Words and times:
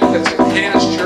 Bye. 0.00 1.03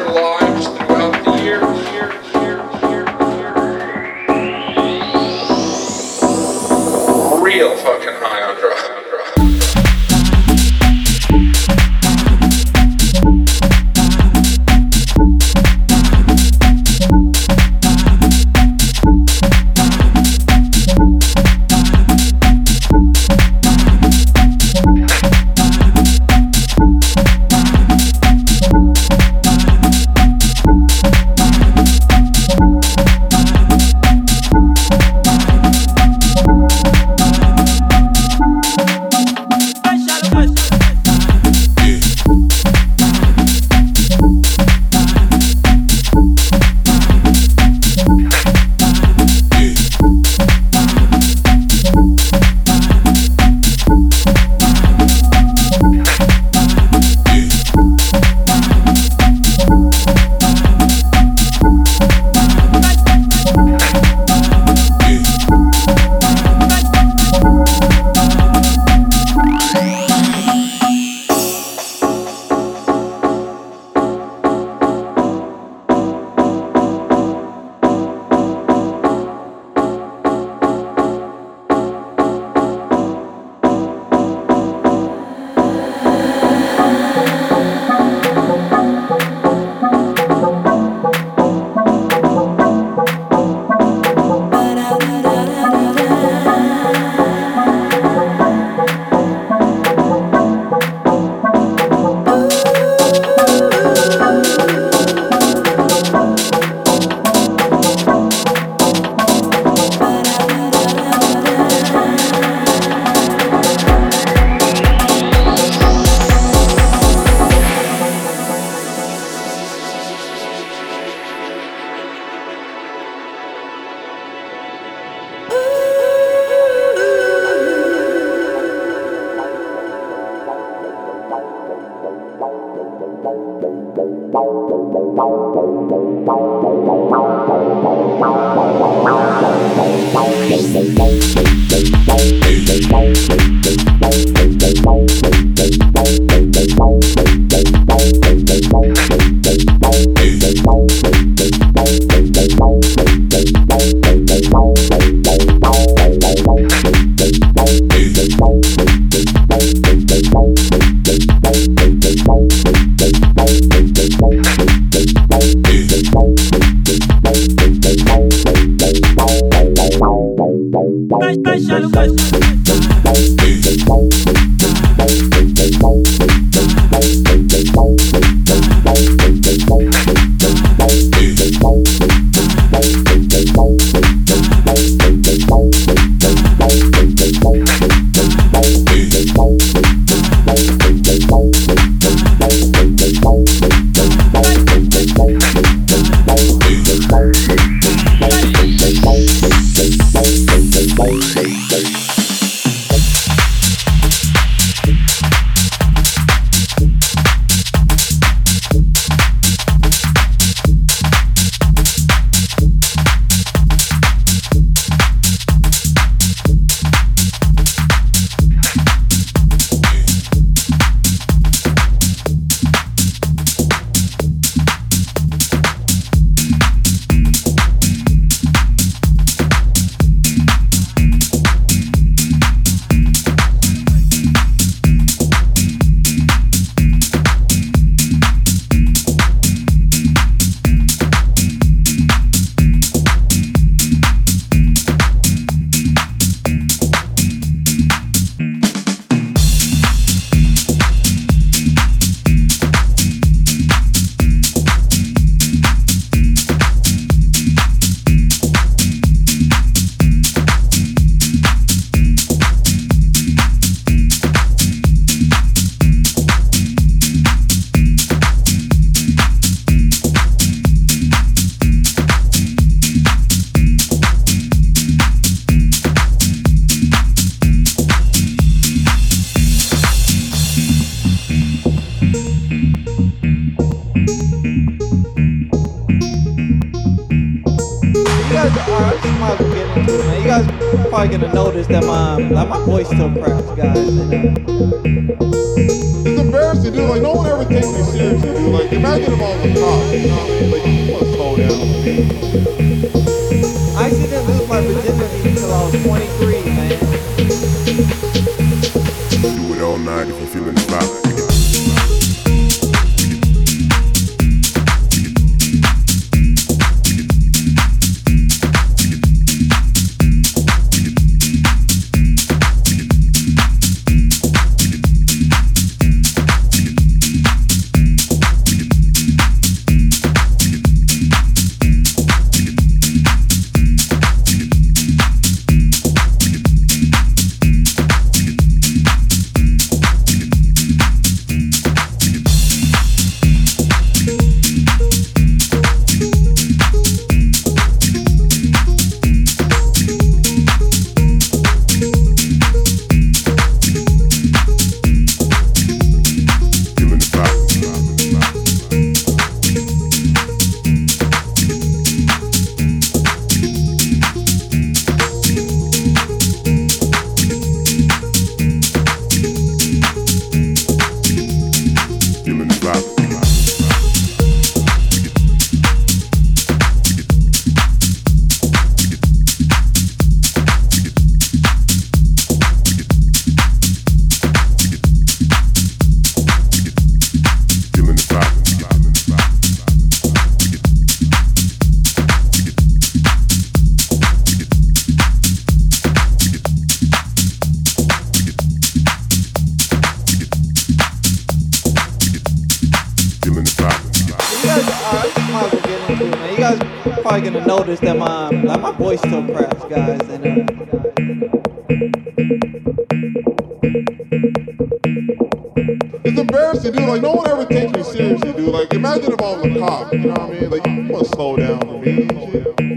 you 419.44 419.50
know 419.50 419.60
what 419.60 419.92
I 419.92 420.28
mean? 420.30 420.50
Like, 420.50 420.66
you 420.66 420.72
must 420.82 421.14
slow 421.14 421.36
down 421.36 421.60
for 421.60 421.78
me. 421.78 422.67